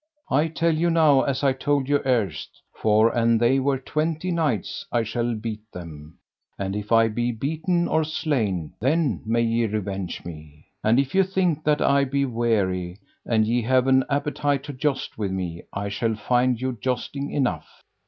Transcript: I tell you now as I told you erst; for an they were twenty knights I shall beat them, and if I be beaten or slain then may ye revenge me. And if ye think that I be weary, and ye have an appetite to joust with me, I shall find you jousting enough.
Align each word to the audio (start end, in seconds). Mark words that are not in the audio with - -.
I 0.31 0.47
tell 0.47 0.73
you 0.73 0.89
now 0.89 1.21
as 1.21 1.43
I 1.43 1.53
told 1.53 1.87
you 1.87 2.01
erst; 2.07 2.59
for 2.73 3.15
an 3.15 3.37
they 3.37 3.59
were 3.59 3.77
twenty 3.77 4.31
knights 4.31 4.83
I 4.91 5.03
shall 5.03 5.35
beat 5.35 5.61
them, 5.71 6.17
and 6.57 6.75
if 6.75 6.91
I 6.91 7.07
be 7.07 7.31
beaten 7.31 7.87
or 7.87 8.03
slain 8.03 8.73
then 8.79 9.21
may 9.27 9.43
ye 9.43 9.67
revenge 9.67 10.25
me. 10.25 10.65
And 10.83 10.99
if 10.99 11.13
ye 11.13 11.21
think 11.21 11.63
that 11.65 11.83
I 11.83 12.05
be 12.05 12.25
weary, 12.25 12.97
and 13.27 13.45
ye 13.45 13.61
have 13.61 13.85
an 13.85 14.03
appetite 14.09 14.63
to 14.63 14.73
joust 14.73 15.19
with 15.19 15.29
me, 15.29 15.61
I 15.71 15.89
shall 15.89 16.15
find 16.15 16.59
you 16.59 16.79
jousting 16.81 17.29
enough. 17.29 17.83